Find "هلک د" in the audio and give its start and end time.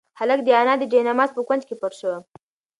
0.19-0.49